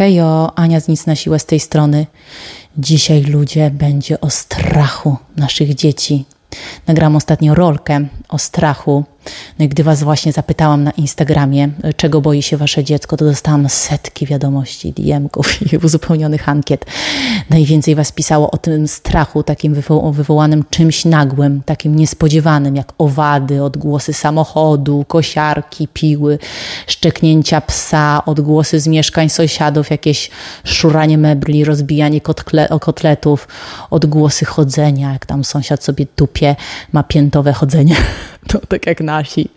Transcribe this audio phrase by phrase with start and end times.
[0.00, 2.06] Hejo, Ania z Nic na Siłę z tej strony.
[2.78, 6.24] Dzisiaj ludzie będzie o strachu naszych dzieci.
[6.86, 9.04] Nagram ostatnio rolkę o strachu
[9.58, 13.68] no i gdy Was właśnie zapytałam na Instagramie, czego boi się Wasze dziecko, to dostałam
[13.68, 16.84] setki wiadomości, DM-ków i uzupełnionych ankiet.
[17.50, 23.62] Najwięcej Was pisało o tym strachu, takim wywo wywołanym czymś nagłym, takim niespodziewanym, jak owady,
[23.62, 26.38] odgłosy samochodu, kosiarki, piły,
[26.86, 30.30] szczeknięcia psa, odgłosy z mieszkań sąsiadów, jakieś
[30.64, 33.48] szuranie mebli, rozbijanie kotle kotletów,
[33.90, 36.06] odgłosy chodzenia, jak tam sąsiad sobie
[36.92, 37.96] ma piętowe chodzenie.
[38.48, 39.48] To tak jak nasi.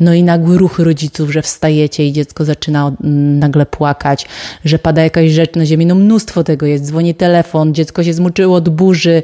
[0.00, 2.92] No i nagły ruch rodziców, że wstajecie i dziecko zaczyna
[3.40, 4.26] nagle płakać,
[4.64, 5.86] że pada jakaś rzecz na ziemi.
[5.86, 6.84] No mnóstwo tego jest.
[6.84, 9.22] Dzwoni telefon, dziecko się zmuczyło od burzy.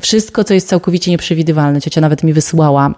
[0.00, 1.80] Wszystko, co jest całkowicie nieprzewidywalne.
[1.80, 2.94] Ciocia nawet mi wysłała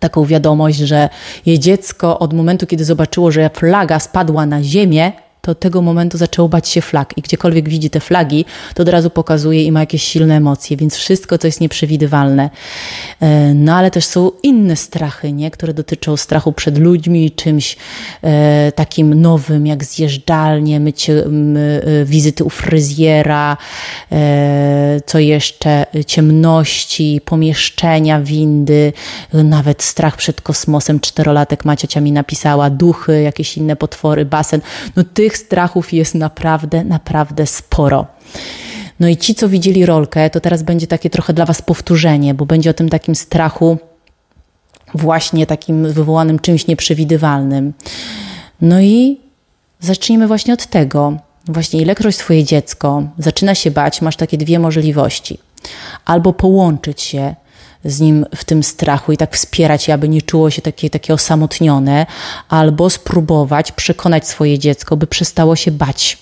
[0.00, 1.08] taką wiadomość, że
[1.46, 6.48] jej dziecko od momentu, kiedy zobaczyło, że flaga spadła na ziemię, to tego momentu zaczęło
[6.48, 8.44] bać się flag i gdziekolwiek widzi te flagi,
[8.74, 12.50] to od razu pokazuje i ma jakieś silne emocje, więc wszystko, co jest nieprzewidywalne.
[13.20, 15.50] E, no ale też są inne strachy, nie?
[15.50, 17.76] które dotyczą strachu przed ludźmi, czymś
[18.22, 23.56] e, takim nowym, jak zjeżdżalnie, mycie, e, wizyty u fryzjera,
[25.06, 28.92] co jeszcze, ciemności, pomieszczenia, windy,
[29.32, 31.00] nawet strach przed kosmosem.
[31.00, 34.60] Czterolatek Maciocia mi napisała, duchy, jakieś inne potwory, basen.
[34.96, 38.06] No tych tych strachów jest naprawdę, naprawdę sporo.
[39.00, 42.46] No i ci, co widzieli rolkę, to teraz będzie takie trochę dla Was powtórzenie, bo
[42.46, 43.78] będzie o tym takim strachu,
[44.94, 47.72] właśnie takim wywołanym czymś nieprzewidywalnym.
[48.60, 49.20] No i
[49.80, 51.16] zacznijmy właśnie od tego.
[51.46, 55.38] Właśnie ilekroć Twoje dziecko zaczyna się bać, masz takie dwie możliwości.
[56.04, 57.34] Albo połączyć się
[57.84, 62.06] z nim w tym strachu i tak wspierać aby nie czuło się takie, takie osamotnione,
[62.48, 66.18] albo spróbować przekonać swoje dziecko, by przestało się bać.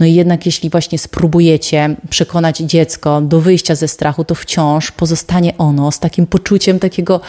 [0.00, 5.58] No i jednak jeśli właśnie spróbujecie przekonać dziecko do wyjścia ze strachu, to wciąż pozostanie
[5.58, 7.20] ono z takim poczuciem takiego,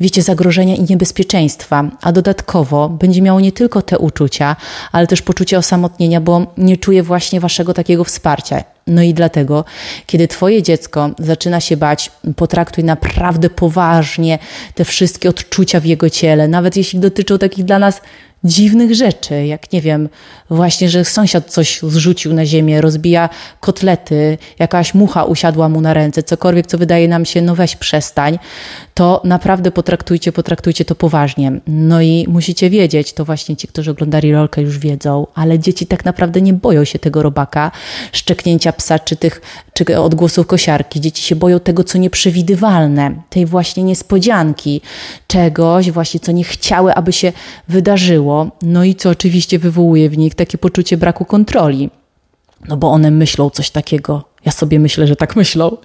[0.00, 4.56] wiecie, zagrożenia i niebezpieczeństwa, a dodatkowo będzie miało nie tylko te uczucia,
[4.92, 8.64] ale też poczucie osamotnienia, bo nie czuje właśnie waszego takiego wsparcia.
[8.88, 9.64] No i dlatego,
[10.06, 14.38] kiedy Twoje dziecko zaczyna się bać, potraktuj naprawdę poważnie
[14.74, 18.00] te wszystkie odczucia w jego ciele, nawet jeśli dotyczą takich dla nas
[18.44, 20.08] dziwnych rzeczy, jak nie wiem,
[20.50, 23.28] właśnie, że sąsiad coś zrzucił na ziemię, rozbija
[23.60, 28.38] kotlety, jakaś mucha usiadła mu na ręce, cokolwiek, co wydaje nam się, no weź przestań,
[28.94, 31.52] to naprawdę potraktujcie, potraktujcie to poważnie.
[31.66, 36.04] No i musicie wiedzieć, to właśnie ci, którzy oglądali rolkę już wiedzą, ale dzieci tak
[36.04, 37.70] naprawdę nie boją się tego robaka,
[38.12, 39.40] szczeknięcia psa czy tych
[39.72, 41.00] czy odgłosów kosiarki.
[41.00, 44.80] Dzieci się boją tego, co nieprzewidywalne, tej właśnie niespodzianki,
[45.26, 47.32] czegoś właśnie, co nie chciały, aby się
[47.68, 48.27] wydarzyło.
[48.62, 51.90] No i co oczywiście wywołuje w nich takie poczucie braku kontroli.
[52.68, 54.24] No bo one myślą coś takiego.
[54.44, 55.76] Ja sobie myślę, że tak myślą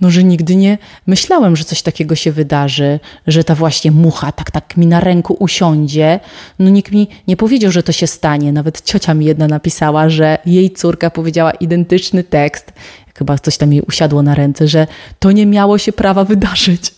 [0.00, 4.50] no, że nigdy nie myślałem, że coś takiego się wydarzy, że ta właśnie mucha tak,
[4.50, 6.20] tak mi na ręku usiądzie.
[6.58, 8.52] No nikt mi nie powiedział, że to się stanie.
[8.52, 12.72] Nawet ciocia mi jedna napisała, że jej córka powiedziała identyczny tekst,
[13.14, 14.86] chyba coś tam jej usiadło na ręce, że
[15.18, 16.95] to nie miało się prawa wydarzyć.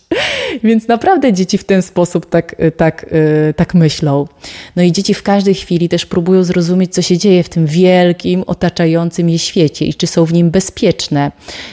[0.63, 3.05] Więc naprawdę dzieci w ten sposób tak, tak,
[3.49, 4.27] y, tak myślą.
[4.75, 8.43] No i dzieci w każdej chwili też próbują zrozumieć, co się dzieje w tym wielkim,
[8.47, 11.31] otaczającym je świecie i czy są w nim bezpieczne.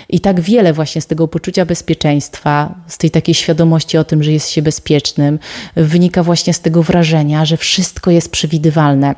[0.08, 4.32] I tak wiele właśnie z tego poczucia bezpieczeństwa, z tej takiej świadomości o tym, że
[4.32, 5.38] jest się bezpiecznym,
[5.76, 9.14] wynika właśnie z tego wrażenia, że wszystko jest przewidywalne.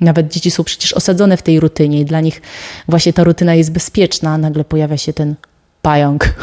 [0.00, 2.42] Nawet dzieci są przecież osadzone w tej rutynie i dla nich
[2.88, 5.34] właśnie ta rutyna jest bezpieczna, nagle pojawia się ten
[5.88, 6.34] pająk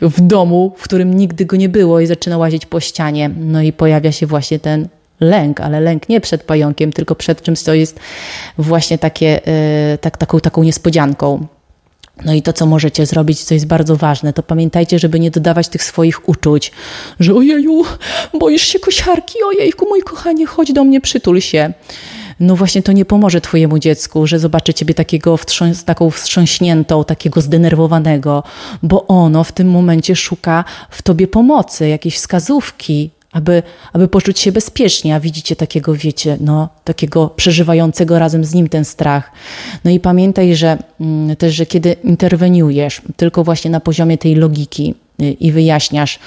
[0.00, 3.30] w domu, w którym nigdy go nie było i zaczyna łazić po ścianie.
[3.36, 4.88] No i pojawia się właśnie ten
[5.20, 8.00] lęk, ale lęk nie przed pająkiem, tylko przed czymś, co jest
[8.58, 9.40] właśnie takie,
[9.90, 11.46] yy, tak, taką, taką niespodzianką.
[12.24, 15.68] No i to, co możecie zrobić, co jest bardzo ważne, to pamiętajcie, żeby nie dodawać
[15.68, 16.72] tych swoich uczuć,
[17.20, 17.84] że ojeju,
[18.40, 21.72] boisz się kosiarki, ojejku, mój kochanie, chodź do mnie, przytul się
[22.42, 27.40] no właśnie to nie pomoże twojemu dziecku, że zobaczy ciebie takiego wstrząs taką wstrząśniętą, takiego
[27.40, 28.42] zdenerwowanego,
[28.82, 33.62] bo ono w tym momencie szuka w tobie pomocy, jakiejś wskazówki, aby,
[33.92, 38.84] aby poczuć się bezpiecznie, a widzicie takiego, wiecie, no, takiego przeżywającego razem z nim ten
[38.84, 39.32] strach.
[39.84, 44.94] No i pamiętaj, że mm, też, że kiedy interweniujesz tylko właśnie na poziomie tej logiki,
[45.30, 46.18] i wyjaśniasz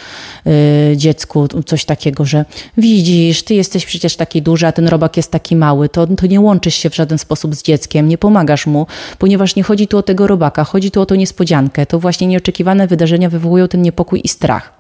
[0.47, 2.45] y, dziecku coś takiego, że
[2.77, 6.42] widzisz, ty jesteś przecież taki duży, a ten robak jest taki mały, to, to nie
[6.42, 8.88] łączysz się w żaden sposób z dzieckiem, nie pomagasz mu,
[9.19, 11.86] ponieważ nie chodzi tu o tego robaka, chodzi tu o tą niespodziankę.
[11.86, 14.74] To właśnie nieoczekiwane wydarzenia wywołują ten niepokój i strach.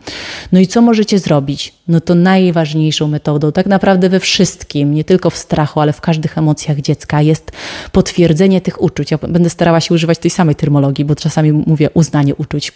[0.51, 1.74] No i co możecie zrobić?
[1.87, 6.37] No to najważniejszą metodą, tak naprawdę we wszystkim, nie tylko w strachu, ale w każdych
[6.37, 7.51] emocjach dziecka, jest
[7.91, 9.11] potwierdzenie tych uczuć.
[9.11, 12.71] Ja będę starała się używać tej samej termologii, bo czasami mówię uznanie uczuć,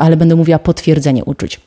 [0.00, 1.60] ale będę mówiła potwierdzenie uczuć.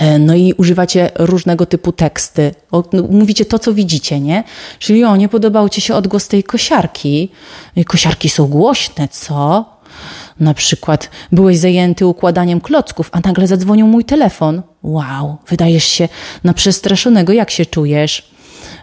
[0.00, 2.54] E, no i używacie różnego typu teksty.
[2.72, 4.44] No, mówicie to, co widzicie, nie?
[4.78, 7.28] Czyli o, nie podobał ci się odgłos tej kosiarki.
[7.86, 9.64] Kosiarki są głośne, co?
[10.40, 14.62] Na przykład byłeś zajęty układaniem klocków, a nagle zadzwonił mój telefon.
[14.82, 16.08] Wow, wydajesz się
[16.44, 17.32] na przestraszonego.
[17.32, 18.32] Jak się czujesz?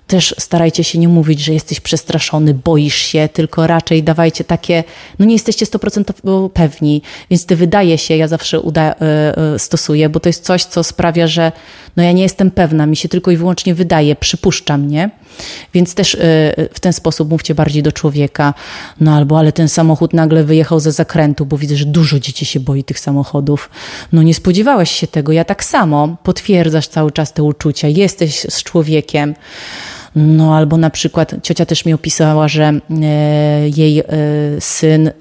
[0.09, 4.83] Też starajcie się nie mówić, że jesteś przestraszony, boisz się, tylko raczej dawajcie takie,
[5.19, 10.09] no nie jesteście 100% pewni, więc te wydaje się, ja zawsze uda, y, y, stosuję,
[10.09, 11.51] bo to jest coś, co sprawia, że
[11.97, 15.09] no ja nie jestem pewna, mi się tylko i wyłącznie wydaje, przypuszczam, nie?
[15.73, 16.19] Więc też y,
[16.73, 18.53] w ten sposób mówcie bardziej do człowieka,
[18.99, 22.59] no albo ale ten samochód nagle wyjechał ze zakrętu, bo widzę, że dużo dzieci się
[22.59, 23.69] boi tych samochodów.
[24.13, 28.63] No nie spodziewałeś się tego, ja tak samo, potwierdzasz cały czas te uczucia, jesteś z
[28.63, 29.35] człowiekiem.
[30.15, 34.03] No albo na przykład ciocia też mi opisała, że e, jej e,
[34.59, 35.11] syn e,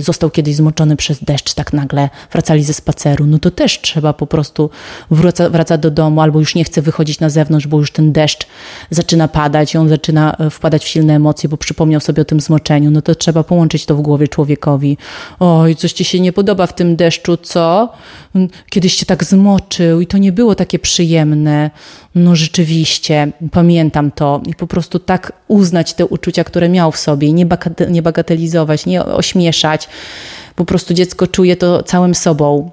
[0.00, 3.26] został kiedyś zmoczony przez deszcz, tak nagle wracali ze spaceru.
[3.26, 4.70] No to też trzeba po prostu
[5.10, 8.46] wraca, wracać do domu albo już nie chce wychodzić na zewnątrz, bo już ten deszcz
[8.90, 12.90] zaczyna padać i on zaczyna wpadać w silne emocje, bo przypomniał sobie o tym zmoczeniu.
[12.90, 14.96] No to trzeba połączyć to w głowie człowiekowi.
[15.40, 17.92] Oj, coś ci się nie podoba w tym deszczu, co?
[18.70, 21.70] Kiedyś cię tak zmoczył i to nie było takie przyjemne.
[22.14, 27.32] No rzeczywiście, pamiętam to i po prostu tak uznać te uczucia, które miał w sobie,
[27.32, 27.46] nie,
[27.90, 29.88] nie bagatelizować, nie ośmieszać.
[30.56, 32.70] Po prostu dziecko czuje to całym sobą.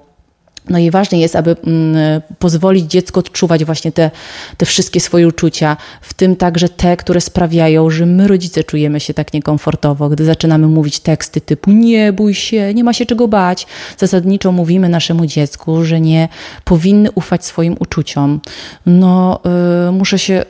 [0.68, 4.10] No i ważne jest, aby mm, pozwolić dziecku odczuwać właśnie te,
[4.56, 9.14] te wszystkie swoje uczucia, w tym także te, które sprawiają, że my rodzice czujemy się
[9.14, 13.66] tak niekomfortowo, gdy zaczynamy mówić teksty typu nie bój się, nie ma się czego bać.
[13.98, 16.28] Zasadniczo mówimy naszemu dziecku, że nie
[16.64, 18.40] powinny ufać swoim uczuciom.
[18.86, 19.40] No,
[19.88, 20.44] y, muszę się,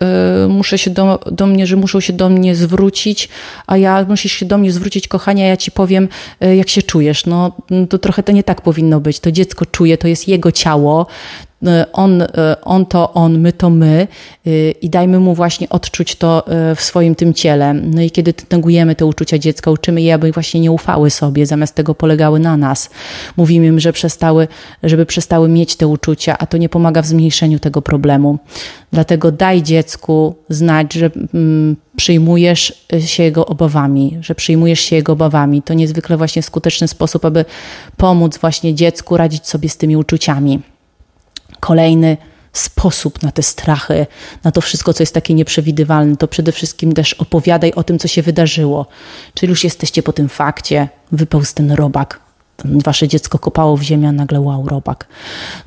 [0.44, 3.28] y, muszę się do, do mnie, że muszą się do mnie zwrócić,
[3.66, 6.08] a ja musisz się do mnie zwrócić, kochania, ja ci powiem,
[6.44, 7.26] y, jak się czujesz.
[7.26, 7.52] No,
[7.90, 9.20] to trochę to nie tak powinno być.
[9.20, 11.06] To dziecko czuje, to jest jego ciało,
[11.92, 12.26] on, e,
[12.62, 14.08] on to on, my to my
[14.46, 16.44] e, i dajmy mu właśnie odczuć to
[16.76, 17.74] w swoim tym ciele.
[17.74, 21.74] No i kiedy negujemy te uczucia dziecka, uczymy je, aby właśnie nie ufały sobie, zamiast
[21.74, 22.90] tego polegały na nas.
[23.36, 24.48] Mówimy im, że przestały,
[24.82, 28.38] żeby przestały mieć te uczucia, a to nie pomaga w zmniejszeniu tego problemu.
[28.92, 35.62] Dlatego daj dziecku znać, że mm, przyjmujesz się jego obawami, że przyjmujesz się jego obawami.
[35.62, 37.44] To niezwykle właśnie skuteczny sposób, aby
[37.96, 40.73] pomóc właśnie dziecku radzić sobie z tymi uczuciami.
[41.60, 42.16] Kolejny
[42.52, 44.06] sposób na te strachy,
[44.44, 48.08] na to wszystko, co jest takie nieprzewidywalne, to przede wszystkim też opowiadaj o tym, co
[48.08, 48.86] się wydarzyło.
[49.34, 52.20] Czyli już jesteście po tym fakcie, wypełzł ten robak,
[52.64, 55.06] wasze dziecko kopało w ziemię, a nagle wow, robak.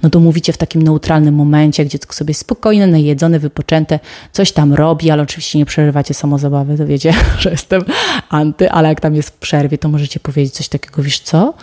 [0.03, 3.99] No to mówicie w takim neutralnym momencie, jak dziecko sobie spokojne, najedzone, wypoczęte,
[4.31, 7.81] coś tam robi, ale oczywiście nie przerywacie samozabawy, to wiecie, że jestem
[8.29, 11.53] anty, ale jak tam jest w przerwie, to możecie powiedzieć coś takiego, wiesz co?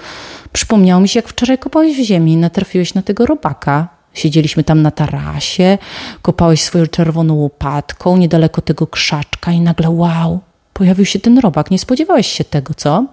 [0.52, 4.03] Przypomniało mi się, jak wczoraj kopałeś w ziemi i natrafiłeś na tego robaka.
[4.14, 5.78] Siedzieliśmy tam na tarasie,
[6.22, 10.40] kopałeś swoją czerwoną łopatką niedaleko tego krzaczka i nagle wow,
[10.74, 11.70] pojawił się ten robak.
[11.70, 13.06] Nie spodziewałeś się tego, co?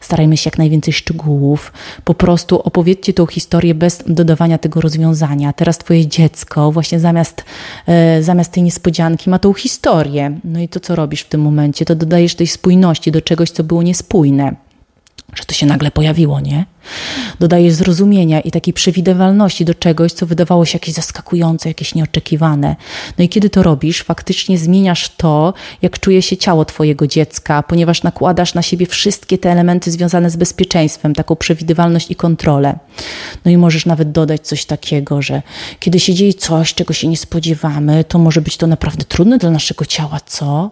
[0.00, 1.72] Starajmy się jak najwięcej szczegółów.
[2.04, 5.52] Po prostu opowiedzcie tą historię bez dodawania tego rozwiązania.
[5.52, 7.44] Teraz twoje dziecko właśnie zamiast,
[7.86, 10.40] e, zamiast tej niespodzianki ma tą historię.
[10.44, 13.64] No i to, co robisz w tym momencie, to dodajesz tej spójności do czegoś, co
[13.64, 14.54] było niespójne
[15.34, 16.64] że to się nagle pojawiło, nie?
[17.40, 22.76] Dodaje zrozumienia i takiej przewidywalności do czegoś, co wydawało się jakieś zaskakujące, jakieś nieoczekiwane.
[23.18, 28.02] No i kiedy to robisz, faktycznie zmieniasz to, jak czuje się ciało Twojego dziecka, ponieważ
[28.02, 32.78] nakładasz na siebie wszystkie te elementy związane z bezpieczeństwem, taką przewidywalność i kontrolę.
[33.44, 35.42] No i możesz nawet dodać coś takiego, że
[35.80, 39.50] kiedy się dzieje coś, czego się nie spodziewamy, to może być to naprawdę trudne dla
[39.50, 40.70] naszego ciała, co?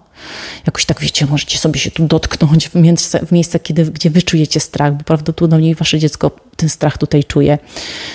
[0.67, 4.61] Jakoś tak wiecie, możecie sobie się tu dotknąć w miejsce, w miejsce kiedy, gdzie wyczujecie
[4.61, 7.59] strach, bo prawdopodobnie wasze dziecko dziecko ten strach tutaj czuje.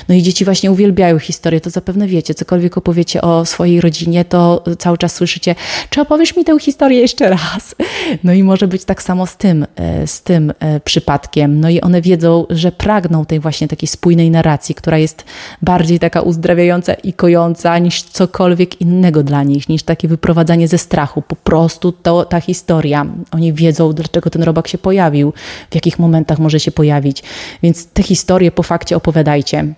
[0.10, 4.64] No i dzieci właśnie uwielbiają historię, to zapewne wiecie, cokolwiek opowiecie o swojej rodzinie, to
[4.80, 5.56] cały czas słyszycie,
[5.90, 7.76] czy opowiesz mi tę historię jeszcze raz?
[8.24, 11.60] No i może być tak samo z tym, e, z tym e, przypadkiem.
[11.60, 15.24] No i one wiedzą, że pragną tej właśnie takiej spójnej narracji, która jest
[15.62, 21.22] bardziej taka uzdrawiająca i kojąca niż cokolwiek innego dla nich, niż takie wyprowadzanie ze strachu.
[21.22, 23.06] Po prostu to, ta historia.
[23.32, 25.34] Oni wiedzą, dlaczego ten robak się pojawił,
[25.72, 27.24] w jakich momentach może się pojawić.
[27.64, 29.74] Więc te historie po fakcie opowiadajcie.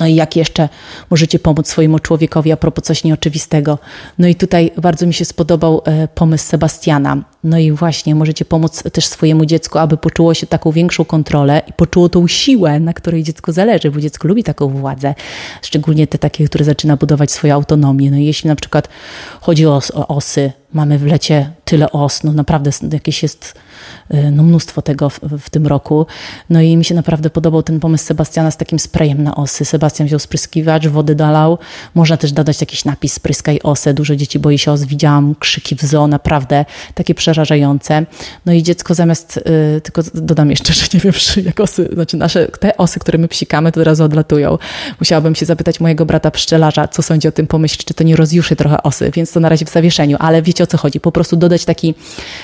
[0.00, 0.68] No i jak jeszcze
[1.10, 3.78] możecie pomóc swojemu człowiekowi a propos coś nieoczywistego.
[4.18, 7.24] No i tutaj bardzo mi się spodobał e, pomysł Sebastiana.
[7.44, 11.72] No i właśnie możecie pomóc też swojemu dziecku, aby poczuło się taką większą kontrolę i
[11.72, 15.14] poczuło tą siłę, na której dziecko zależy, bo dziecko lubi taką władzę,
[15.62, 18.10] szczególnie te takie, które zaczyna budować swoją autonomię.
[18.10, 18.88] No i jeśli na przykład
[19.40, 23.54] chodzi o, o osy, mamy w lecie tyle os, no naprawdę jakieś jest
[24.32, 26.06] no mnóstwo tego w, w, tym roku.
[26.50, 29.64] No i mi się naprawdę podobał ten pomysł Sebastiana z takim sprayem na osy.
[29.64, 31.58] Sebastian wziął spryskiwacz, wody dolał.
[31.94, 33.94] Można też dodać jakiś napis spryskaj osę.
[33.94, 34.84] Dużo dzieci boi się os.
[34.84, 36.64] Widziałam krzyki w zoo, naprawdę
[36.94, 38.06] takie przerażające.
[38.46, 41.12] No i dziecko zamiast, y, tylko dodam jeszcze, że nie wiem,
[41.44, 44.58] jak osy, znaczy nasze, te osy, które my psikamy, to od razu odlatują.
[45.00, 48.56] Musiałabym się zapytać mojego brata pszczelarza, co sądzi o tym pomyśle, czy to nie rozjuszy
[48.56, 51.00] trochę osy, więc to na razie w zawieszeniu, ale wiecie o co chodzi.
[51.00, 51.94] Po prostu dodać taki,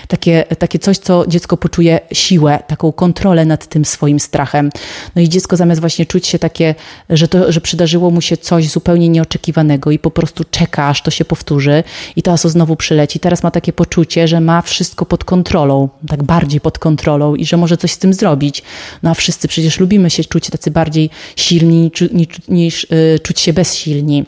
[0.09, 4.71] takie, takie coś, co dziecko poczuje siłę, taką kontrolę nad tym swoim strachem.
[5.17, 6.75] No i dziecko zamiast właśnie czuć się takie,
[7.11, 11.11] że, to, że przydarzyło mu się coś zupełnie nieoczekiwanego i po prostu czeka, aż to
[11.11, 11.85] się powtórzy
[12.17, 13.21] i to aso znowu przyleci.
[13.21, 17.57] Teraz ma takie poczucie, że ma wszystko pod kontrolą, tak bardziej pod kontrolą i że
[17.57, 18.63] może coś z tym zrobić.
[19.03, 23.53] No a wszyscy przecież lubimy się czuć tacy bardziej silni niż, niż yy, czuć się
[23.53, 24.25] bezsilni.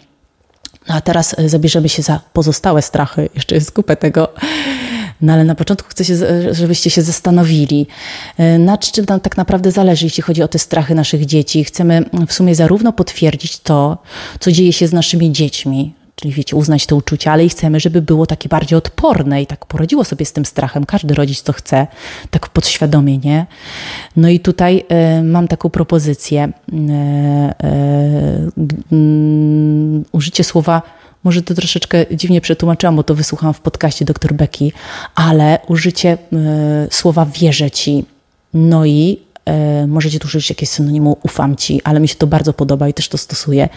[0.88, 3.28] No a teraz e, zabierzemy się za pozostałe strachy.
[3.34, 4.28] Jeszcze jest kupę tego.
[5.20, 6.14] No ale na początku chcę, się,
[6.54, 7.86] żebyście się zastanowili,
[8.38, 11.64] e, nad czym nam tak naprawdę zależy, jeśli chodzi o te strachy naszych dzieci.
[11.64, 13.98] Chcemy w sumie zarówno potwierdzić to,
[14.40, 18.02] co dzieje się z naszymi dziećmi, czyli wiecie, uznać te uczucia, ale i chcemy, żeby
[18.02, 20.84] było takie bardziej odporne i tak poradziło sobie z tym strachem.
[20.84, 21.86] Każdy rodzic to chce,
[22.30, 23.46] tak podświadomie, nie?
[24.16, 24.84] No i tutaj
[25.20, 26.52] y, mam taką propozycję.
[26.72, 26.76] Y,
[28.92, 30.82] y, użycie słowa
[31.24, 34.72] może to troszeczkę dziwnie przetłumaczyłam, bo to wysłuchałam w podcaście dr Becky,
[35.14, 36.18] ale użycie
[36.90, 38.04] słowa wierzę ci.
[38.54, 42.52] No i E, możecie tu użyć jakieś synonimu ufam ci, ale mi się to bardzo
[42.52, 43.68] podoba i też to stosuję.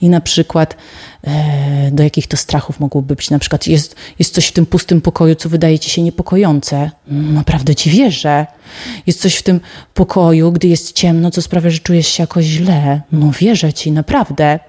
[0.00, 0.76] I na przykład
[1.24, 3.30] e, do jakich to strachów mogłoby być?
[3.30, 6.90] Na przykład jest, jest coś w tym pustym pokoju, co wydaje ci się niepokojące.
[7.08, 8.46] Naprawdę ci wierzę.
[9.06, 9.60] Jest coś w tym
[9.94, 13.00] pokoju, gdy jest ciemno, co sprawia, że czujesz się jakoś źle.
[13.12, 14.60] No wierzę ci, naprawdę.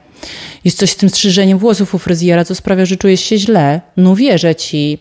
[0.66, 3.82] Jest coś z tym strzyżeniem włosów u fryzjera, co sprawia, że czujesz się źle.
[3.98, 4.98] No wierzę ci.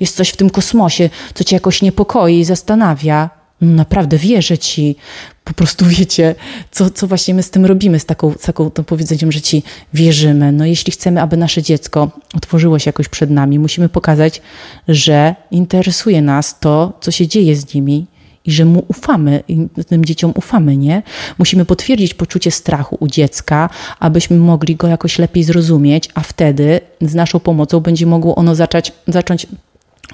[0.00, 3.30] Jest coś w tym kosmosie, co cię jakoś niepokoi i zastanawia.
[3.60, 4.96] No naprawdę wierzę ci,
[5.44, 6.34] po prostu wiecie,
[6.70, 9.62] co, co właśnie my z tym robimy, z taką, z taką tą powiedzeniem, że ci
[9.94, 10.52] wierzymy.
[10.52, 14.42] No jeśli chcemy, aby nasze dziecko otworzyło się jakoś przed nami, musimy pokazać,
[14.88, 18.06] że interesuje nas to, co się dzieje z nimi
[18.48, 21.02] i że mu ufamy, i tym dzieciom ufamy, nie?
[21.38, 27.14] Musimy potwierdzić poczucie strachu u dziecka, abyśmy mogli go jakoś lepiej zrozumieć, a wtedy z
[27.14, 29.46] naszą pomocą będzie mogło ono zacząć, zacząć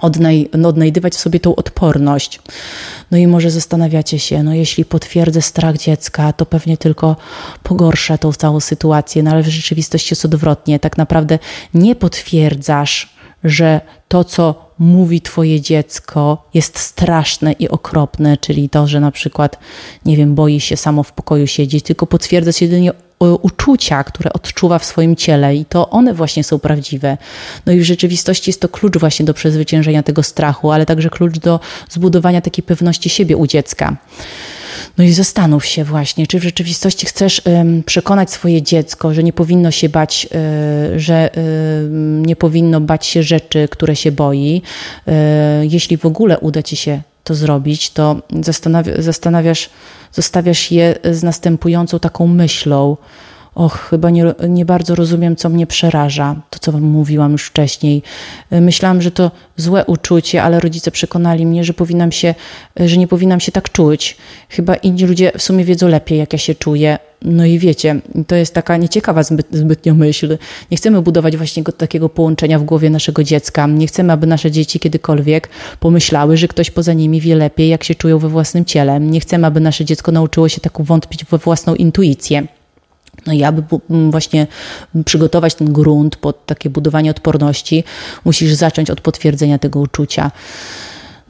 [0.00, 2.40] odnaj, odnajdywać w sobie tą odporność.
[3.10, 7.16] No i może zastanawiacie się, no jeśli potwierdzę strach dziecka, to pewnie tylko
[7.62, 10.80] pogorszę tą całą sytuację, no ale w rzeczywistości jest odwrotnie.
[10.80, 11.38] Tak naprawdę
[11.74, 13.13] nie potwierdzasz,
[13.44, 19.58] że to, co mówi Twoje dziecko, jest straszne i okropne, czyli to, że na przykład,
[20.04, 24.84] nie wiem, boi się samo w pokoju siedzieć, tylko potwierdzasz jedynie uczucia, które odczuwa w
[24.84, 27.18] swoim ciele i to one właśnie są prawdziwe.
[27.66, 31.38] No i w rzeczywistości jest to klucz właśnie do przezwyciężenia tego strachu, ale także klucz
[31.38, 31.60] do
[31.90, 33.96] zbudowania takiej pewności siebie u dziecka.
[34.98, 37.42] No i zastanów się właśnie, czy w rzeczywistości chcesz
[37.86, 40.28] przekonać swoje dziecko, że nie powinno się bać,
[40.94, 41.30] y, że
[42.22, 44.62] nie powinno bać się rzeczy, które się boi.
[45.08, 45.12] Y,
[45.62, 48.16] jeśli w ogóle uda ci się to zrobić, to
[48.98, 49.70] zastanawiasz,
[50.12, 52.96] zostawiasz je z następującą taką myślą,
[53.54, 58.02] och, chyba nie, nie bardzo rozumiem, co mnie przeraża, to co wam mówiłam już wcześniej.
[58.50, 62.34] Myślałam, że to złe uczucie, ale rodzice przekonali mnie, że powinnam się,
[62.76, 64.16] że nie powinnam się tak czuć.
[64.49, 66.99] Chyba inni ludzie w sumie wiedzą lepiej, jak ja się czuję.
[67.23, 70.38] No i wiecie, to jest taka nieciekawa zbyt, zbytnio myśl.
[70.70, 73.66] Nie chcemy budować właśnie takiego połączenia w głowie naszego dziecka.
[73.66, 75.49] Nie chcemy, aby nasze dzieci kiedykolwiek
[75.80, 79.00] pomyślały, że ktoś poza nimi wie lepiej, jak się czują we własnym ciele.
[79.00, 82.46] Nie chcemy, aby nasze dziecko nauczyło się tak wątpić we własną intuicję.
[83.26, 83.62] No i aby
[84.10, 84.46] właśnie
[85.04, 87.84] przygotować ten grunt pod takie budowanie odporności,
[88.24, 90.30] musisz zacząć od potwierdzenia tego uczucia.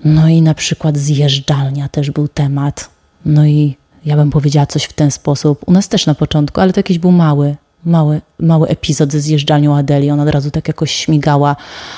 [0.04, 2.90] No i na przykład zjeżdżalnia też był temat.
[3.24, 5.60] No i ja bym powiedziała coś w ten sposób.
[5.66, 9.76] U nas też na początku, ale to jakiś był mały, mały, mały epizod ze zjeżdżalnią
[9.76, 10.10] Adeli.
[10.10, 11.56] Ona od razu tak jakoś śmigała,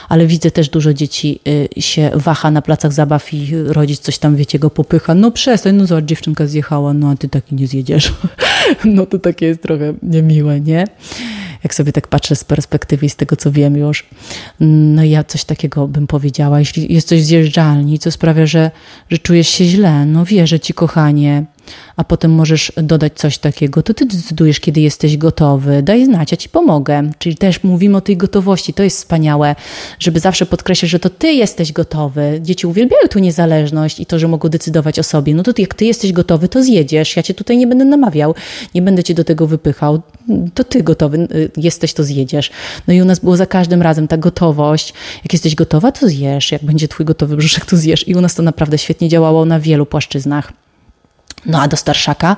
[0.09, 4.37] ale widzę też dużo dzieci y, się waha na placach zabaw i rodzic coś tam,
[4.37, 5.15] wiecie, go popycha.
[5.15, 8.13] No przestań, no zobacz, dziewczynka zjechała, no a ty taki nie zjedziesz.
[8.85, 10.87] no to takie jest trochę niemiłe, nie?
[11.65, 14.07] Jak sobie tak patrzę z perspektywy i z tego, co wiem już.
[14.61, 16.59] No ja coś takiego bym powiedziała.
[16.59, 18.71] Jeśli jest coś zjeżdżalni, co sprawia, że,
[19.11, 21.45] że czujesz się źle, no wierzę ci, kochanie,
[21.97, 25.83] a potem możesz dodać coś takiego, to ty decydujesz, kiedy jesteś gotowy.
[25.83, 27.11] Daj znać, ja ci pomogę.
[27.19, 28.75] Czyli też mówimy o tej gotowości.
[28.75, 29.55] To jest wspaniałe,
[29.99, 32.41] żeby zawsze podkreślać, że to ty jesteś gotowy.
[32.43, 35.35] Dzieci uwielbiają tu niezależność i to, że mogą decydować o sobie.
[35.35, 37.17] No to jak ty jesteś gotowy, to zjedziesz.
[37.17, 38.35] Ja cię tutaj nie będę namawiał,
[38.75, 40.03] nie będę cię do tego wypychał.
[40.55, 42.51] To ty gotowy y, jesteś, to zjedziesz.
[42.89, 44.95] No i u nas było za każdym razem ta gotowość.
[45.25, 46.53] Jak jesteś gotowa, to zjesz.
[46.53, 48.09] Jak będzie twój gotowy brzuszek, to zjesz.
[48.09, 50.66] I u nas to naprawdę świetnie działało na wielu płaszczyznach.
[51.47, 52.37] No a do starszaka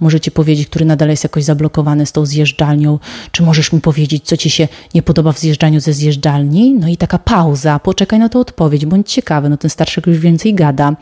[0.00, 2.98] możecie powiedzieć, który nadal jest jakoś zablokowany z tą zjeżdżalnią,
[3.30, 6.74] czy możesz mi powiedzieć, co ci się nie podoba w zjeżdżaniu ze zjeżdżalni?
[6.74, 10.54] No i taka pauza, poczekaj na tą odpowiedź, bądź ciekawy, no ten starszak już więcej
[10.54, 10.96] gada.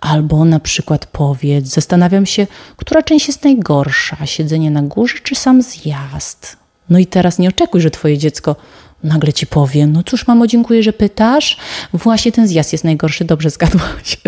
[0.00, 2.46] Albo na przykład powiedz, zastanawiam się,
[2.76, 6.56] która część jest najgorsza, siedzenie na górze czy sam zjazd?
[6.90, 8.56] No i teraz nie oczekuj, że twoje dziecko
[9.04, 11.56] nagle ci powie, no cóż mamo, dziękuję, że pytasz,
[11.92, 14.16] właśnie ten zjazd jest najgorszy, dobrze zgadłaś.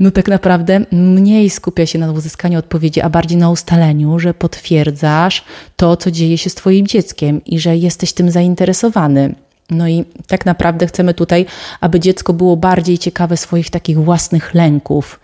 [0.00, 5.44] No tak naprawdę mniej skupia się na uzyskaniu odpowiedzi, a bardziej na ustaleniu, że potwierdzasz
[5.76, 9.34] to, co dzieje się z twoim dzieckiem i że jesteś tym zainteresowany.
[9.70, 11.46] No i tak naprawdę chcemy tutaj,
[11.80, 15.20] aby dziecko było bardziej ciekawe swoich takich własnych lęków,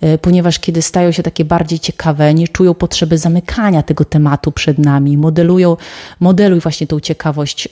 [0.00, 4.78] e, ponieważ kiedy stają się takie bardziej ciekawe, nie czują potrzeby zamykania tego tematu przed
[4.78, 5.76] nami, modelują,
[6.20, 7.70] modeluj właśnie tą ciekawość, e,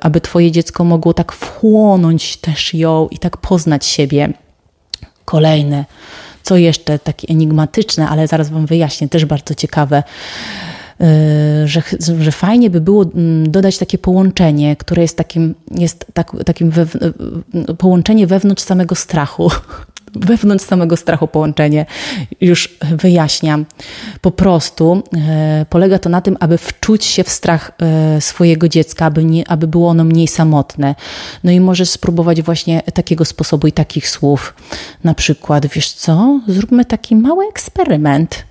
[0.00, 4.32] aby Twoje dziecko mogło tak wchłonąć też ją i tak poznać siebie.
[5.24, 5.84] Kolejne,
[6.42, 10.02] co jeszcze takie enigmatyczne, ale zaraz Wam wyjaśnię, też bardzo ciekawe
[11.64, 11.82] że,
[12.20, 16.82] że fajnie by było mm, dodać takie połączenie, które jest takim, jest tak, takim we,
[16.82, 19.50] y, połączenie wewnątrz samego strachu.
[20.14, 21.86] Wewnątrz samego strachu połączenie,
[22.40, 23.66] już wyjaśniam.
[24.20, 25.02] Po prostu
[25.70, 27.72] polega to na tym, aby wczuć się w strach
[28.20, 30.94] swojego dziecka, aby, nie, aby było ono mniej samotne.
[31.44, 34.54] No i możesz spróbować właśnie takiego sposobu i takich słów.
[35.04, 38.44] Na przykład, wiesz co, zróbmy taki mały eksperyment.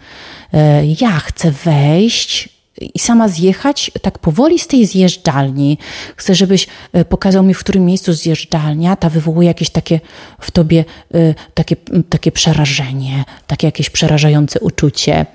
[0.53, 2.49] E, ja chcę wejść
[2.81, 5.77] i sama zjechać tak powoli z tej zjeżdżalni.
[6.15, 9.99] Chcę, żebyś e, pokazał mi, w którym miejscu zjeżdżalnia ta wywołuje jakieś takie
[10.39, 11.75] w tobie e, takie,
[12.09, 15.25] takie przerażenie, takie jakieś przerażające uczucie.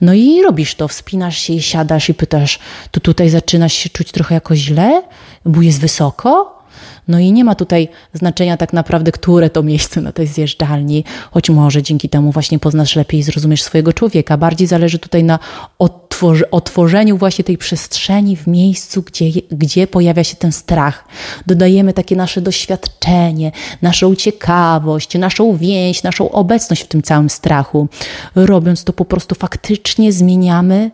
[0.00, 2.58] No i robisz to, wspinasz się i siadasz i pytasz,
[2.90, 5.02] to tutaj zaczynasz się czuć trochę jakoś źle,
[5.44, 6.59] bo jest wysoko?
[7.08, 11.50] No i nie ma tutaj znaczenia tak naprawdę, które to miejsce na tej zjeżdżalni, choć
[11.50, 14.36] może dzięki temu właśnie poznasz lepiej i zrozumiesz swojego człowieka.
[14.36, 15.38] Bardziej zależy tutaj na
[16.50, 21.04] otworzeniu właśnie tej przestrzeni w miejscu, gdzie, gdzie pojawia się ten strach.
[21.46, 23.52] Dodajemy takie nasze doświadczenie,
[23.82, 27.88] naszą ciekawość, naszą więź, naszą obecność w tym całym strachu.
[28.34, 30.90] Robiąc to po prostu faktycznie zmieniamy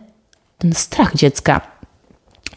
[0.57, 1.76] ten strach dziecka.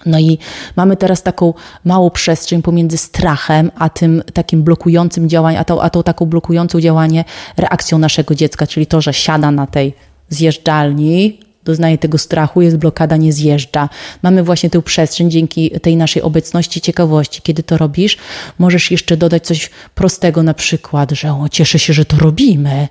[0.06, 0.38] No i
[0.76, 5.90] mamy teraz taką małą przestrzeń pomiędzy strachem, a tym takim blokującym działaniem, a tą, a
[5.90, 7.24] tą taką blokującą działanie
[7.56, 9.94] reakcją naszego dziecka, czyli to, że siada na tej
[10.28, 13.88] zjeżdżalni, doznaje tego strachu, jest blokada, nie zjeżdża.
[14.23, 17.42] Mamy właśnie tę przestrzeń dzięki tej naszej obecności, ciekawości.
[17.42, 18.16] Kiedy to robisz,
[18.59, 22.88] możesz jeszcze dodać coś prostego, na przykład, że o, cieszę się, że to robimy,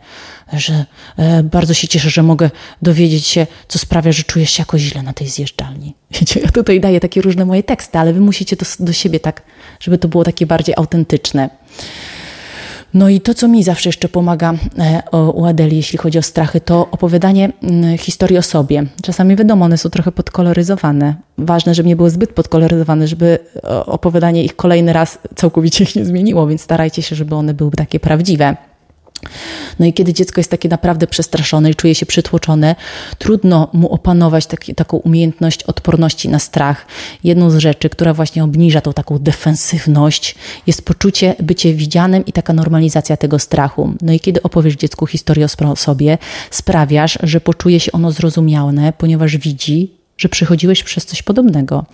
[0.54, 0.86] że
[1.18, 2.50] e, bardzo się cieszę, że mogę
[2.82, 5.96] dowiedzieć się, co sprawia, że czujesz się jakoś źle na tej zjeżdżalni.
[6.20, 9.42] Wiecie, ja tutaj daję takie różne moje teksty, ale wy musicie to do siebie tak,
[9.80, 11.50] żeby to było takie bardziej autentyczne.
[12.94, 14.54] No i to, co mi zawsze jeszcze pomaga
[15.14, 18.84] e, u Adeli, jeśli chodzi o strachy, to opowiadanie mm, historii o sobie.
[19.04, 21.16] Czasami wiadomo, one są trochę podkoloryzowane.
[21.38, 23.40] Ważne, żeby nie były zbyt podkoloryzowane, żeby
[23.86, 28.00] opowiadanie ich kolejny raz całkowicie ich nie zmieniło, więc starajcie się, żeby one były takie
[28.00, 28.56] prawdziwe.
[29.80, 32.76] No i kiedy dziecko jest takie naprawdę przestraszone i czuje się przytłoczone,
[33.18, 36.86] trudno mu opanować taki, taką umiejętność odporności na strach.
[37.24, 40.36] Jedną z rzeczy, która właśnie obniża tą taką defensywność,
[40.68, 43.94] jest poczucie bycie widzianym i taka normalizacja tego strachu.
[44.02, 46.18] No i kiedy opowiesz dziecku historię o sobie,
[46.52, 51.86] sprawiasz, że poczuje się ono zrozumiałe, ponieważ widzi, że przechodziłeś przez coś podobnego.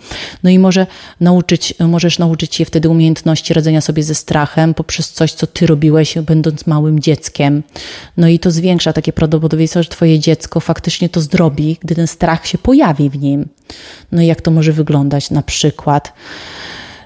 [0.42, 0.86] No i może
[1.20, 6.18] nauczyć, możesz nauczyć się wtedy umiejętności radzenia sobie ze strachem poprzez coś, co ty robiłeś,
[6.18, 7.62] będąc małym dzieckiem.
[8.16, 12.46] No i to zwiększa takie prawdopodobieństwo, że twoje dziecko faktycznie to zrobi, gdy ten strach
[12.46, 13.48] się pojawi w nim.
[14.12, 15.30] No i jak to może wyglądać?
[15.30, 16.12] Na przykład,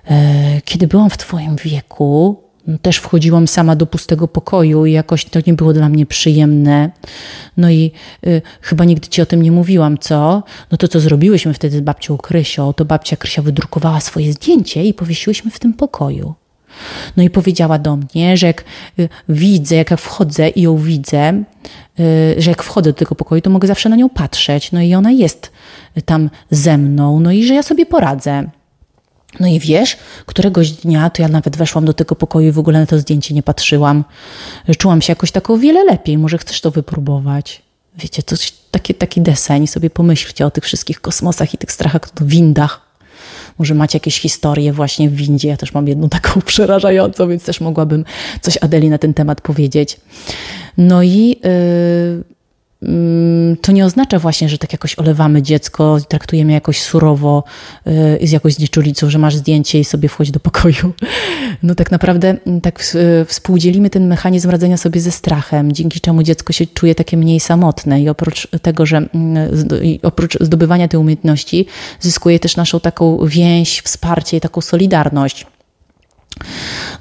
[0.07, 5.41] e, kiedy byłam w twoim wieku, też wchodziłam sama do pustego pokoju i jakoś to
[5.47, 6.91] nie było dla mnie przyjemne.
[7.57, 7.93] No i
[8.27, 10.43] y, chyba nigdy ci o tym nie mówiłam, co?
[10.71, 14.95] No to, co zrobiłyśmy wtedy z babcią Krysią, to babcia Krysia wydrukowała swoje zdjęcie i
[14.95, 16.35] powiesiłyśmy w tym pokoju.
[17.17, 18.65] No i powiedziała do mnie, że jak
[18.99, 21.45] y, widzę, jak ja wchodzę i ją widzę,
[22.01, 24.73] y, że jak wchodzę do tego pokoju, to mogę zawsze na nią patrzeć.
[24.73, 25.53] No i ona jest
[26.05, 28.51] tam ze mną, no i że ja sobie poradzę.
[29.41, 32.81] No i wiesz, któregoś dnia to ja nawet weszłam do tego pokoju i w ogóle
[32.81, 34.05] na to zdjęcie nie patrzyłam.
[34.79, 36.19] Czułam się jakoś tak o wiele lepiej.
[36.19, 37.63] Może chcesz to wypróbować?
[37.99, 42.27] wiecie, coś, taki, taki deseń, sobie pomyślcie o tych wszystkich kosmosach i tych strachach, w
[42.27, 42.91] windach.
[43.59, 45.49] Może macie jakieś historie właśnie w windzie.
[45.49, 48.05] Ja też mam jedną taką przerażającą, więc też mogłabym
[48.41, 50.01] coś Adeli na ten temat powiedzieć.
[50.79, 52.25] No i yy,
[53.63, 57.45] to nie oznacza właśnie, że tak jakoś olewamy dziecko, traktujemy jakoś surowo
[58.21, 60.93] i z jakąś znieczulicą, że masz zdjęcie i sobie wchodź do pokoju.
[61.63, 62.85] No tak naprawdę tak
[63.27, 68.03] współdzielimy ten mechanizm radzenia sobie ze strachem, dzięki czemu dziecko się czuje takie mniej samotne
[68.03, 69.09] i oprócz tego, że
[70.03, 71.67] oprócz zdobywania tej umiejętności
[72.01, 75.47] zyskuje też naszą taką więź, wsparcie i taką solidarność.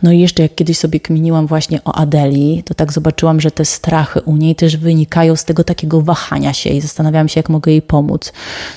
[0.04, 3.66] No i jeszcze jak kiedyś sobie kminiłam właśnie o Adeli, to tak zobaczyłam, że te
[3.66, 7.72] strachy u niej też wynikają z tego takiego wahania się i zastanawiałam się, jak mogę
[7.72, 8.34] jej pomóc.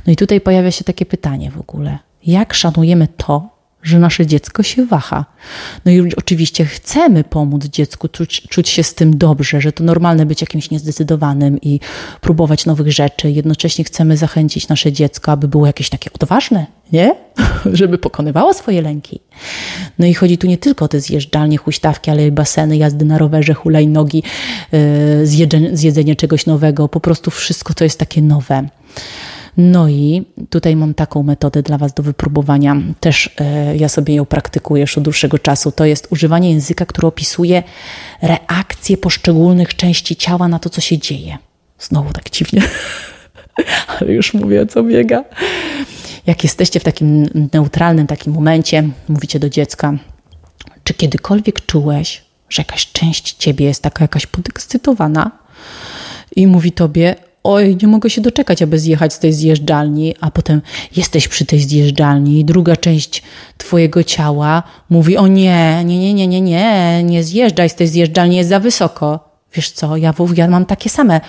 [0.06, 1.98] No i tutaj pojawia się takie pytanie w ogóle.
[2.26, 3.48] Jak szanujemy to,
[3.82, 5.24] że nasze dziecko się waha.
[5.84, 10.26] No i oczywiście chcemy pomóc dziecku czuć, czuć, się z tym dobrze, że to normalne
[10.26, 11.80] być jakimś niezdecydowanym i
[12.20, 13.30] próbować nowych rzeczy.
[13.30, 17.14] Jednocześnie chcemy zachęcić nasze dziecko, aby było jakieś takie odważne, nie?
[17.72, 19.20] Żeby pokonywało swoje lęki.
[19.98, 23.18] No i chodzi tu nie tylko o te zjeżdżalnie, huśtawki, ale i baseny, jazdy na
[23.18, 24.22] rowerze, hulajnogi,
[24.72, 28.68] yy, zjedzenie, zjedzenie czegoś nowego, po prostu wszystko, co jest takie nowe.
[29.56, 32.76] No i tutaj mam taką metodę dla Was do wypróbowania.
[33.00, 35.72] Też e, ja sobie ją praktykuję już od dłuższego czasu.
[35.72, 37.62] To jest używanie języka, który opisuje
[38.22, 41.38] reakcje poszczególnych części ciała na to, co się dzieje.
[41.78, 42.62] Znowu tak dziwnie,
[44.00, 45.24] ale już mówię, co biega.
[46.26, 49.92] Jak jesteście w takim neutralnym takim momencie, mówicie do dziecka,
[50.84, 55.30] czy kiedykolwiek czułeś, że jakaś część ciebie jest taka jakaś podekscytowana
[56.36, 60.62] i mówi tobie, oj, nie mogę się doczekać, aby zjechać z tej zjeżdżalni, a potem
[60.96, 63.22] jesteś przy tej zjeżdżalni i druga część
[63.58, 68.36] twojego ciała mówi, o nie, nie, nie, nie, nie, nie, nie zjeżdżaj z tej zjeżdżalni,
[68.36, 69.32] jest za wysoko.
[69.54, 71.20] Wiesz co, ja, ja mam takie same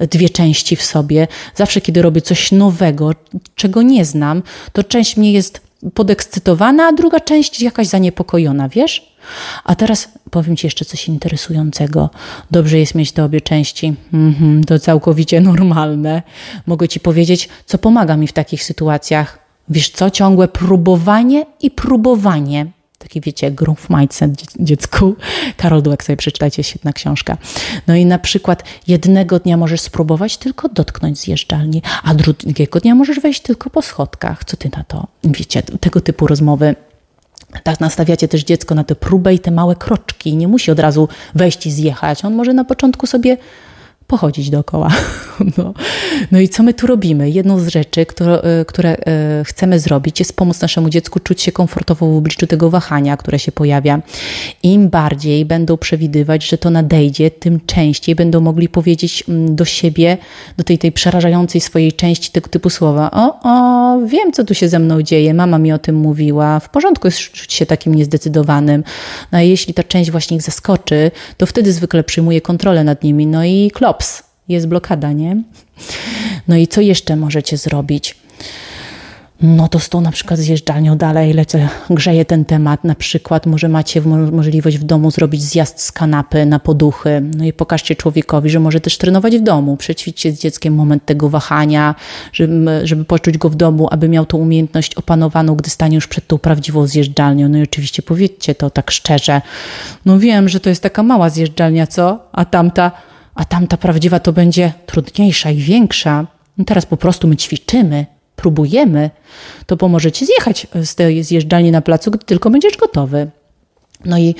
[0.00, 1.28] dwie części w sobie.
[1.54, 3.10] Zawsze, kiedy robię coś nowego,
[3.54, 5.60] czego nie znam, to część mnie jest
[5.94, 9.17] podekscytowana, a druga część jakaś zaniepokojona, wiesz?
[9.64, 12.10] A teraz powiem Ci jeszcze coś interesującego.
[12.50, 13.94] Dobrze jest mieć te obie części.
[14.12, 16.22] Mhm, to całkowicie normalne.
[16.66, 19.38] Mogę Ci powiedzieć, co pomaga mi w takich sytuacjach.
[19.68, 20.10] Wiesz co?
[20.10, 22.66] Ciągłe próbowanie i próbowanie
[22.98, 25.16] taki wiecie, growth mindset dziecku.
[25.56, 27.36] Karol Dweck sobie przeczytajcie, świetna książka.
[27.86, 33.20] No i na przykład jednego dnia możesz spróbować tylko dotknąć zjeżdżalni, a drugiego dnia możesz
[33.20, 34.44] wejść tylko po schodkach.
[34.44, 35.06] Co ty na to?
[35.24, 36.74] Wiecie, tego typu rozmowy
[37.62, 40.36] tak nastawiacie też dziecko na tę próbę i te małe kroczki.
[40.36, 42.24] Nie musi od razu wejść i zjechać.
[42.24, 43.36] On może na początku sobie
[44.08, 44.88] pochodzić dookoła.
[45.58, 45.74] No.
[46.32, 47.30] no i co my tu robimy?
[47.30, 52.06] Jedną z rzeczy, które, które e, chcemy zrobić, jest pomóc naszemu dziecku czuć się komfortowo
[52.06, 54.00] w obliczu tego wahania, które się pojawia.
[54.62, 60.18] Im bardziej będą przewidywać, że to nadejdzie, tym częściej będą mogli powiedzieć mm, do siebie,
[60.56, 64.68] do tej, tej przerażającej swojej części tego typu słowa: O, o, wiem, co tu się
[64.68, 68.84] ze mną dzieje, mama mi o tym mówiła, w porządku jest czuć się takim niezdecydowanym.
[69.32, 73.26] No a jeśli ta część właśnie ich zaskoczy, to wtedy zwykle przyjmuje kontrolę nad nimi,
[73.26, 73.97] no i klop
[74.48, 75.42] jest blokada, nie?
[76.48, 78.16] No i co jeszcze możecie zrobić?
[79.42, 82.84] No to z tą na przykład zjeżdżalnią dalej lecę, grzeje ten temat.
[82.84, 84.00] Na przykład może macie
[84.32, 87.22] możliwość w domu zrobić zjazd z kanapy na poduchy.
[87.36, 89.76] No i pokażcie człowiekowi, że może też trenować w domu.
[89.76, 91.94] Przećwiczcie z dzieckiem moment tego wahania,
[92.32, 96.26] żeby, żeby poczuć go w domu, aby miał tą umiejętność opanowaną, gdy stanie już przed
[96.26, 97.48] tą prawdziwą zjeżdżalnią.
[97.48, 99.42] No i oczywiście powiedzcie to tak szczerze.
[100.04, 102.28] No wiem, że to jest taka mała zjeżdżalnia, co?
[102.32, 102.92] A tamta
[103.38, 106.26] a tamta prawdziwa to będzie trudniejsza i większa.
[106.58, 109.10] No teraz po prostu my ćwiczymy, próbujemy,
[109.66, 113.30] to pomożecie zjechać z tej zjeżdżalni na placu, gdy tylko będziesz gotowy.
[114.04, 114.34] No i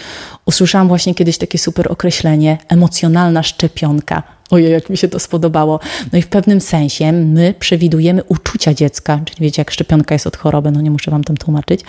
[0.46, 4.22] usłyszałam właśnie kiedyś takie super określenie emocjonalna szczepionka.
[4.50, 5.80] Ojej, jak mi się to spodobało.
[6.12, 10.36] No i w pewnym sensie my przewidujemy uczucia dziecka, czyli wiecie, jak szczepionka jest od
[10.36, 11.80] choroby, no nie muszę wam tam tłumaczyć,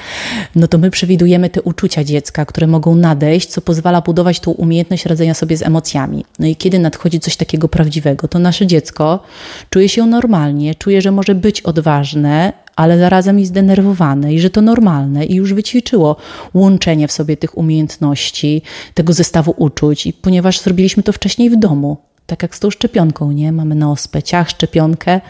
[0.56, 5.06] no to my przewidujemy te uczucia dziecka, które mogą nadejść, co pozwala budować tą umiejętność
[5.06, 6.26] radzenia sobie z emocjami.
[6.40, 9.24] No i kiedy nadchodzi coś takiego prawdziwego, to nasze dziecko
[9.70, 14.62] czuje się normalnie, czuje, że może być odważne, ale zarazem i zdenerwowane i że to
[14.62, 16.16] normalne i już wyćwiczyło
[16.54, 18.62] łączenie w sobie tych umiejętności,
[18.94, 23.32] tego zestawu uczuć i ponieważ zrobiliśmy to wcześniej w domu, tak jak z tą szczepionką,
[23.32, 23.52] nie?
[23.52, 25.22] Mamy na ospę ciach, szczepionkę,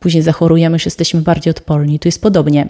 [0.00, 1.98] później zachorujemy, już jesteśmy bardziej odporni.
[1.98, 2.68] Tu jest podobnie.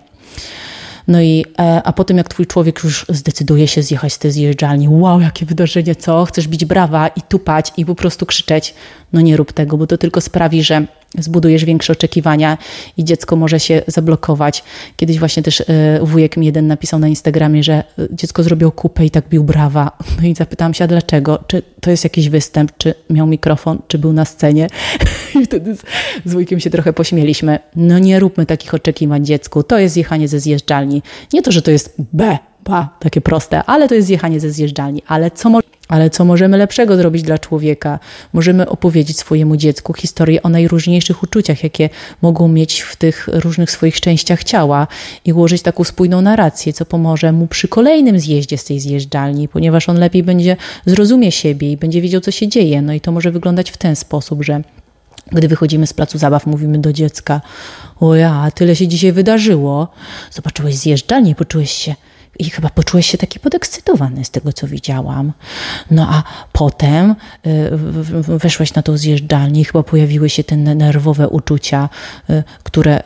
[1.09, 4.89] No i, e, a potem jak twój człowiek już zdecyduje się zjechać z tej zjeżdżalni,
[4.89, 6.25] wow, jakie wydarzenie, co?
[6.25, 8.75] Chcesz bić brawa i tupać i po prostu krzyczeć,
[9.13, 10.87] no nie rób tego, bo to tylko sprawi, że
[11.19, 12.59] zbudujesz większe oczekiwania
[12.97, 14.65] i dziecko może się zablokować.
[14.97, 15.63] Kiedyś właśnie też
[16.03, 19.91] wujek mi jeden napisał na Instagramie, że dziecko zrobiło kupę i tak bił brawa.
[20.23, 21.45] No i zapytałam się, a dlaczego?
[21.47, 22.73] Czy to jest jakiś występ?
[22.79, 23.79] Czy miał mikrofon?
[23.89, 24.69] Czy był na scenie?
[25.41, 25.83] I wtedy z,
[26.25, 27.59] z wujkiem się trochę pośmieliśmy.
[27.77, 29.63] No nie róbmy takich oczekiwań dziecku.
[29.63, 31.03] To jest jechanie ze zjeżdżalni.
[31.33, 35.03] Nie to, że to jest B, ba, takie proste, ale to jest zjechanie ze zjeżdżalni.
[35.07, 35.61] Ale co, mo
[35.93, 37.99] ale co możemy lepszego zrobić dla człowieka?
[38.33, 41.91] Możemy opowiedzieć swojemu dziecku historię o najróżniejszych uczuciach, jakie
[42.23, 44.87] mogą mieć w tych różnych swoich częściach ciała
[45.25, 49.89] i ułożyć taką spójną narrację, co pomoże mu przy kolejnym zjeździe z tej zjeżdżalni, ponieważ
[49.89, 52.83] on lepiej będzie zrozumie siebie i będzie wiedział, co się dzieje.
[52.83, 54.63] No i to może wyglądać w ten sposób, że
[55.33, 57.41] gdy wychodzimy z placu zabaw, mówimy do dziecka:
[58.01, 59.89] O ja, tyle się dzisiaj wydarzyło.
[60.31, 61.95] Zobaczyłeś zjeżdżalnię, poczułeś się
[62.39, 65.33] i chyba poczułeś się taki podekscytowany z tego, co widziałam.
[65.91, 67.15] No a potem
[67.47, 67.71] y,
[68.39, 71.89] weszłaś na tą zjeżdżalnię i chyba pojawiły się te nerwowe uczucia,
[72.31, 73.03] y, które,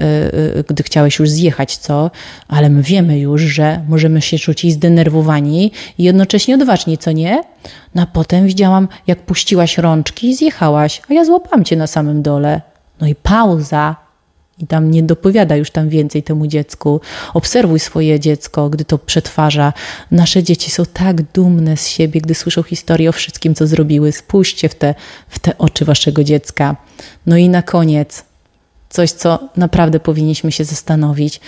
[0.59, 2.11] y, gdy chciałeś już zjechać, co?
[2.49, 7.43] Ale my wiemy już, że możemy się czuć zdenerwowani i jednocześnie odważni, co nie?
[7.95, 12.23] No a potem widziałam, jak puściłaś rączki i zjechałaś, a ja złapam cię na samym
[12.23, 12.61] dole.
[13.01, 14.06] No i pauza,
[14.59, 17.01] i tam nie dopowiada już tam więcej temu dziecku.
[17.35, 19.73] Obserwuj swoje dziecko, gdy to przetwarza.
[20.11, 24.13] Nasze dzieci są tak dumne z siebie, gdy słyszą historię o wszystkim, co zrobiły.
[24.13, 24.95] Spójrzcie w te,
[25.29, 26.77] w te oczy waszego dziecka.
[27.27, 28.25] No i na koniec,
[28.89, 31.41] coś, co naprawdę powinniśmy się zastanowić.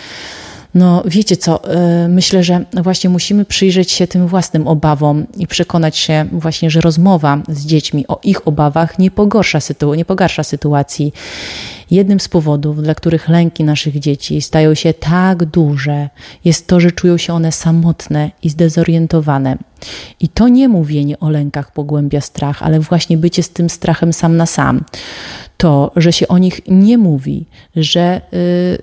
[0.74, 5.96] No, wiecie co, e, myślę, że właśnie musimy przyjrzeć się tym własnym obawom i przekonać
[5.96, 11.12] się właśnie, że rozmowa z dziećmi o ich obawach nie pogorsza, sytu nie pogarsza sytuacji.
[11.90, 16.08] Jednym z powodów, dla których lęki naszych dzieci stają się tak duże,
[16.44, 19.56] jest to, że czują się one samotne i zdezorientowane.
[20.20, 24.36] I to nie mówienie o lękach pogłębia strach, ale właśnie bycie z tym strachem sam
[24.36, 24.84] na sam.
[25.56, 27.46] To, że się o nich nie mówi,
[27.76, 28.20] że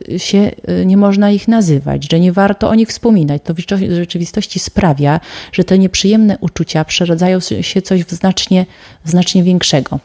[0.10, 3.60] y, się y, nie można ich nazywać, że nie warto o nich wspominać, to w
[3.96, 5.20] rzeczywistości sprawia,
[5.52, 8.66] że te nieprzyjemne uczucia przeradzają się coś w znacznie,
[9.06, 10.00] w znacznie większego.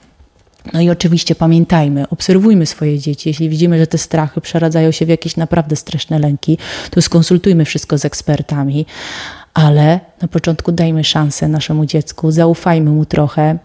[0.72, 3.28] No i oczywiście pamiętajmy, obserwujmy swoje dzieci.
[3.28, 6.58] Jeśli widzimy, że te strachy przeradzają się w jakieś naprawdę straszne lęki,
[6.90, 8.86] to skonsultujmy wszystko z ekspertami,
[9.54, 13.58] ale na początku dajmy szansę naszemu dziecku, zaufajmy mu trochę,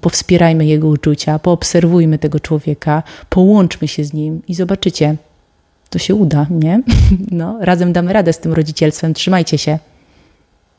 [0.00, 5.16] powspierajmy jego uczucia, poobserwujmy tego człowieka, połączmy się z nim i zobaczycie,
[5.90, 6.82] to się uda, nie?
[7.30, 9.14] No, razem damy radę z tym rodzicielstwem.
[9.14, 9.78] Trzymajcie się.